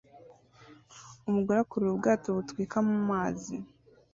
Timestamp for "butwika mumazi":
2.37-3.55